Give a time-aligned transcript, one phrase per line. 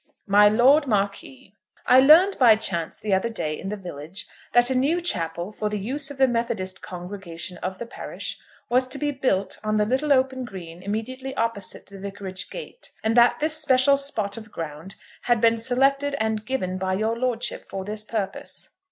[0.25, 1.51] MY LORD MARQUIS,
[1.85, 5.69] I learned by chance the other day in the village that a new chapel for
[5.69, 9.85] the use of the Methodist congregation of the parish was to be built on the
[9.85, 14.95] little open green immediately opposite the Vicarage gate, and that this special spot of ground
[15.25, 18.71] had been selected and given by your lordship for this purpose.